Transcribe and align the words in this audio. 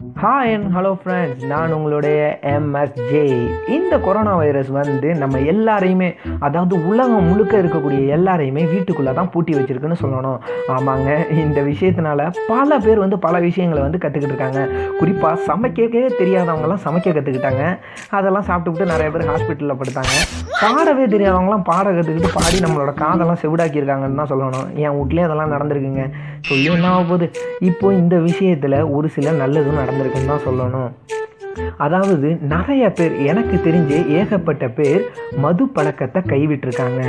Hi 0.00 0.52
and 0.54 0.68
hello 0.76 0.90
friends 1.00 1.42
நான் 1.46 1.72
உங்களுடைய 1.72 2.38
MSJ 2.42 3.24
இந்த 3.66 3.98
கொரோனா 3.98 4.34
வைரஸ் 4.36 4.68
வந்து 4.68 5.08
நம்ம 5.14 5.38
எல்லாரையுமே 5.52 6.08
அதாவது 6.38 6.74
உலகம் 6.90 7.24
முழுக்க 7.24 7.60
இருக்கக்கூடிய 7.62 7.98
எல்லாரையுமே 8.16 8.62
வீட்டுக்குள்ளே 8.70 9.12
தான் 9.12 9.30
பூட்டி 9.30 9.54
வச்சிருக்குன்னு 9.54 9.98
சொல்லணும். 10.02 10.38
ஆமாங்க 10.76 11.08
இந்த 11.30 11.60
விஷயத்தினால 11.62 12.30
பல 12.48 12.78
பேர் 12.78 12.98
வந்து 12.98 13.18
பல 13.18 13.38
விஷயங்களை 13.38 13.82
வந்து 13.82 13.98
கற்றுக்கிட்டு 14.04 14.32
இருக்காங்க. 14.34 14.62
குறிப்பாக 15.00 15.40
சமைக்கவே 15.48 16.06
தெரியாதவங்கலாம் 16.20 16.82
சமைக்க 16.86 17.14
கற்றுக்கிட்டாங்க 17.18 17.78
அதெல்லாம் 18.10 18.46
சாப்பிட்டுக்கிட்டு 18.48 18.92
நிறைய 18.94 19.10
பேர் 19.10 19.30
ஹாஸ்பிட்டலில் 19.32 19.80
படுத்தாங்க. 19.82 20.14
பாடவே 20.62 21.04
தெரியாதவங்களாம் 21.16 21.68
பாட 21.72 21.86
கற்றுக்கிட்டு 21.90 22.32
பாடி 22.38 22.56
நம்மளோட 22.66 22.94
காதெல்லாம் 22.94 23.42
செவிடாக்கியிருக்காங்கன்னு 23.44 24.20
தான் 24.22 24.32
சொல்லணும். 24.32 24.66
என் 24.86 24.96
வீட்லேயும் 25.00 25.28
அதெல்லாம் 25.28 25.54
நடந்திருக்குங்க. 25.56 26.06
சொல்லி 26.48 26.64
என்ன 26.64 26.88
ஆக 26.88 27.02
போகுது. 27.02 27.30
இப்போது 27.60 27.96
இந்த 27.96 28.16
விஷயத்தில் 28.16 28.78
ஒரு 28.96 29.08
சில 29.18 29.30
நல்லதும் 29.44 29.88
நடந்திருக்குன்னு 29.90 30.32
தான் 30.34 30.46
சொல்லணும். 30.48 30.90
அதாவது 31.84 32.28
நிறைய 32.54 32.84
பேர் 32.98 33.14
எனக்கு 33.30 33.56
தெரிஞ்சு 33.66 33.96
ஏகப்பட்ட 34.18 34.64
பேர் 34.78 35.02
மது 35.44 35.64
பழக்கத்தை 35.76 36.20
கைவிட்டிருக்காங்க. 36.32 37.00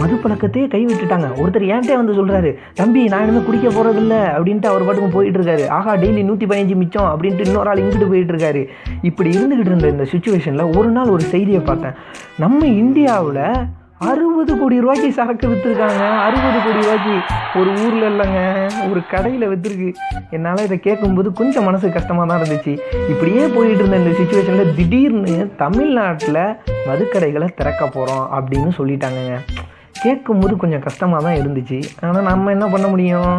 மது 0.00 0.16
பழக்கத்தையே 0.22 0.66
கைவிட்டுட்டாங்க. 0.74 1.28
ஒருத்தர் 1.40 1.64
ஏன்ட்டே 1.74 1.94
வந்து 2.00 2.16
சொல்கிறாரு 2.18 2.50
தம்பி 2.80 3.00
நான் 3.12 3.24
இனிமேல் 3.24 3.46
குடிக்க 3.46 3.68
போகிறதில்ல 3.68 4.16
அப்படின்ட்டு 4.34 4.70
அவர் 4.72 4.84
பாட்டுக்கும் 4.86 5.16
போயிட்டு 5.16 5.38
இருக்காரு 5.40 5.64
ஆகா 5.78 5.94
டெய்லி 6.02 6.22
நூற்றி 6.28 6.46
பதினஞ்சு 6.50 6.76
மிச்சம் 6.82 7.10
அப்படின்ட்டு 7.12 7.46
இன்னொரு 7.48 7.70
ஆள் 7.72 7.82
இங்கிட்டு 7.84 8.10
போயிட்டு 8.12 8.34
இருக்காரு 8.34 8.62
இப்படி 9.10 9.30
இருந்துக்கிட்டு 9.36 9.72
இருந்த 9.72 9.90
இந்த 9.94 10.06
சுச்சுவேஷனில் 10.12 10.72
ஒரு 10.78 10.90
நாள் 10.98 11.14
ஒரு 11.16 11.26
செய்தியை 11.34 11.62
பார்த்தேன். 11.70 11.98
நம்ம 12.44 12.66
இந்தியாவில் 12.82 13.44
அறுபது 14.08 14.52
கோடி 14.58 14.76
ரூபாய்க்கு 14.82 15.08
சரக்கு 15.16 15.46
விற்றுருக்காங்க 15.48 16.02
அறுபது 16.26 16.58
கோடி 16.64 16.78
ரூபாய்க்கு 16.84 17.14
ஒரு 17.58 17.70
ஊரில் 17.82 18.06
இல்லைங்க 18.10 18.40
ஒரு 18.90 19.00
கடையில் 19.10 19.50
விற்றுருக்கு 19.50 19.90
என்னால் 20.36 20.62
இதை 20.66 20.76
கேட்கும்போது 20.86 21.28
கொஞ்சம் 21.40 21.66
மனசு 21.68 21.90
கஷ்டமாக 21.96 22.26
தான் 22.30 22.40
இருந்துச்சு. 22.40 22.74
இப்படியே 23.12 23.42
போயிட்டு 23.56 23.82
இருந்த 23.82 24.00
இந்த 24.02 24.12
சுச்சுவேஷனில் 24.20 24.74
திடீர்னு 24.78 25.34
தமிழ்நாட்டில் 25.64 26.42
மதுக்கடைகளை 26.88 27.48
திறக்க 27.60 27.82
போகிறோம் 27.96 28.24
அப்படின்னு 28.38 28.72
சொல்லிட்டாங்கங்க. 28.78 29.36
கேட்கும்போது 30.04 30.54
கொஞ்சம் 30.62 30.84
கஷ்டமாக 30.88 31.24
தான் 31.26 31.38
இருந்துச்சு. 31.40 31.78
ஆனால் 32.08 32.28
நம்ம 32.30 32.50
என்ன 32.56 32.66
பண்ண 32.74 32.86
முடியும்? 32.92 33.34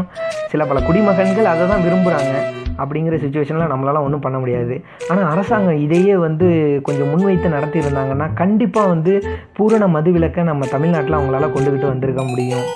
சில 0.53 0.65
பல 0.71 0.79
குடிமகன்கள் 0.87 1.51
அதை 1.53 1.65
தான் 1.73 1.85
விரும்புகிறாங்க 1.87 2.33
அப்படிங்கிற 2.81 3.15
சுச்சுவேஷனில் 3.23 3.71
நம்மளால் 3.71 4.03
ஒன்றும் 4.05 4.23
பண்ண 4.25 4.37
முடியாது. 4.43 4.75
ஆனால் 5.11 5.29
அரசாங்கம் 5.31 5.81
இதையே 5.85 6.15
வந்து 6.27 6.47
கொஞ்சம் 6.87 7.11
முன்வைத்து 7.13 7.55
நடத்தியிருந்தாங்கன்னா 7.57 8.27
கண்டிப்பாக 8.41 8.91
வந்து 8.93 9.13
பூரண 9.59 9.87
மதுவிலக்கை 9.97 10.43
நம்ம 10.51 10.69
தமிழ்நாட்டில் 10.75 11.19
அவங்களால 11.19 11.51
கொண்டுக்கிட்டு 11.55 11.93
வந்திருக்க 11.93 12.23
முடியும். 12.31 12.67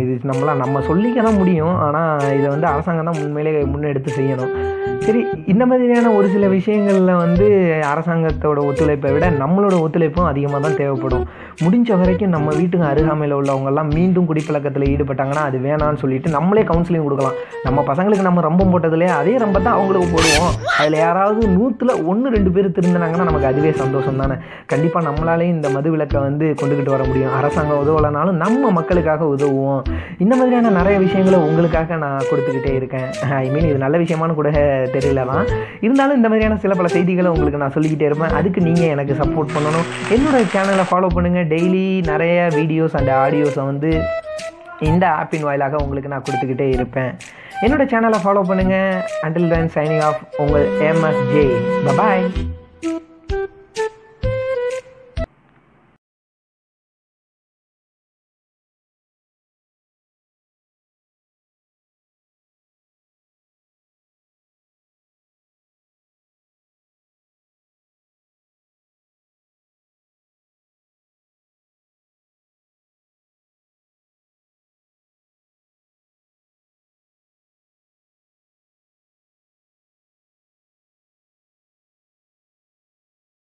இது 0.00 0.12
நம்மளால் 0.30 0.62
நம்ம 0.64 0.80
சொல்லிக்க 0.88 1.18
தான் 1.26 1.40
முடியும். 1.40 1.76
ஆனால் 1.86 2.34
இதை 2.38 2.48
வந்து 2.54 2.68
அரசாங்கம் 2.74 3.08
தான் 3.10 3.22
உண்மையிலே 3.24 3.62
முன்னெடுத்து 3.72 4.10
செய்யணும். 4.18 4.52
சரி 5.06 5.20
இந்த 5.52 5.64
மாதிரியான 5.70 6.10
ஒரு 6.18 6.26
சில 6.34 6.44
விஷயங்களில் 6.54 7.20
வந்து 7.22 7.46
அரசாங்கத்தோட 7.90 8.58
ஒத்துழைப்பை 8.68 9.10
விட 9.14 9.26
நம்மளோட 9.42 9.74
ஒத்துழைப்பும் 9.84 10.28
அதிகமாக 10.30 10.60
தான் 10.64 10.78
தேவைப்படும். 10.80 11.24
முடிஞ்ச 11.64 11.98
வரைக்கும் 12.00 12.32
நம்ம 12.36 12.48
வீட்டுக்கு 12.60 12.86
அருகாமையில் 12.90 13.34
உள்ளவங்கெல்லாம் 13.38 13.90
மீண்டும் 13.96 14.26
குடிப்பழக்கத்தில் 14.30 14.86
ஈடுபட்டாங்கன்னா 14.92 15.42
அது 15.48 15.58
வேணான்னு 15.66 16.00
சொல்லிட்டு 16.02 16.30
நம்மளே 16.36 16.62
கவுன்சிலிங் 16.70 17.06
கொடுக்கலாம். 17.06 17.36
நம்ம 17.66 17.84
பசங்களுக்கு 17.90 18.26
நம்ம 18.28 18.42
ரம்பம் 18.48 18.72
போட்டதுலேயே 18.72 19.12
அதே 19.20 19.34
ரம்ப 19.44 19.62
தான் 19.66 19.76
அவங்களுக்கு 19.78 20.08
போடுவோம். 20.14 20.56
அதில் 20.78 20.98
யாராவது 21.04 21.42
நூற்றில் 21.56 21.94
ஒன்று 22.12 22.34
ரெண்டு 22.36 22.52
பேர் 22.56 22.74
திருந்தினாங்கன்னா 22.78 23.28
நமக்கு 23.30 23.50
அதுவே 23.52 23.72
சந்தோஷம் 23.82 24.20
தானே 24.24 24.38
கண்டிப்பாக 24.72 25.04
நம்மளாலேயும் 25.08 25.56
இந்த 25.58 25.70
மது 25.76 25.94
விளக்கை 25.94 26.20
வந்து 26.28 26.48
கொண்டுக்கிட்டு 26.62 26.94
வர 26.96 27.04
முடியும். 27.10 27.32
அரசாங்கம் 27.40 27.82
உதவலைனாலும் 27.84 28.42
நம்ம 28.44 28.72
மக்களுக்காக 28.80 29.25
உதவும் 29.34 29.80
இந்த 30.24 30.32
மாதிரியான 30.38 30.72
நிறைய 30.78 30.96
விஷயங்களை 31.04 31.38
உங்களுக்காக 31.46 31.96
நான் 32.04 32.26
கொடுத்துக்கிட்டே 32.30 32.72
இருக்கேன். 32.80 33.08
ஐ 33.42 33.46
மீன் 33.54 33.68
இது 33.70 33.78
நல்ல 33.84 33.96
விஷயமானு 34.04 34.38
கூட 34.40 34.50
தெரியல 34.96 35.24
தான் 35.32 35.46
இருந்தாலும் 35.86 36.18
இந்த 36.20 36.30
மாதிரியான 36.32 36.58
சில 36.64 36.74
பல 36.80 36.90
செய்திகளை 36.96 37.30
உங்களுக்கு 37.36 37.62
நான் 37.64 37.74
சொல்லிக்கிட்டே 37.76 38.08
இருப்பேன். 38.10 38.34
அதுக்கு 38.40 38.62
நீங்கள் 38.68 38.92
எனக்கு 38.96 39.16
சப்போர்ட் 39.22 39.54
பண்ணணும். 39.56 39.88
என்னோட 40.16 40.40
சேனலை 40.56 40.86
ஃபாலோ 40.92 41.10
பண்ணுங்கள் 41.16 41.50
டெய்லி 41.54 41.86
நிறைய 42.12 42.38
வீடியோஸ் 42.58 42.96
அண்ட் 43.00 43.12
ஆடியோஸை 43.22 43.64
வந்து 43.72 43.92
இந்த 44.90 45.04
ஆப்பின் 45.20 45.46
வாயிலாக 45.48 45.76
உங்களுக்கு 45.84 46.12
நான் 46.14 46.26
கொடுத்துக்கிட்டே 46.26 46.68
இருப்பேன். 46.76 47.12
என்னோட 47.64 47.84
சேனலை 47.92 48.20
ஃபாலோ 48.24 48.42
பண்ணுங்கள் 48.50 49.00
அண்டில் 49.26 49.48
தென் 49.54 49.72
சைனிங் 49.78 50.04
ஆஃப் 50.10 50.20
உங்கள் 50.44 50.68
எம்எஸ்ஜே 50.90 51.46
பாய் 52.02 52.26